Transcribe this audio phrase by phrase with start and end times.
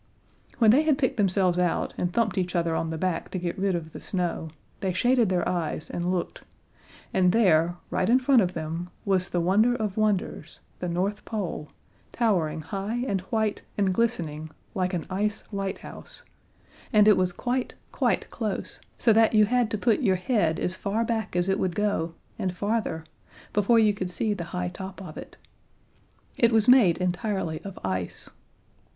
[0.57, 3.55] When they had picked themselves out and thumped each other on the back to get
[3.55, 6.41] rid of the snow, they shaded their eyes and looked,
[7.13, 11.69] and there, right in front of them, was the wonder of wonders the North Pole
[12.13, 16.23] towering high and white and glistening, like an ice lighthouse,
[16.91, 20.75] and it was quite, quite close, so that you had to put your head as
[20.75, 23.03] far back as it would go, and farther,
[23.53, 25.37] before you could see the high top of it.
[26.39, 28.31] It was made entirely of ice.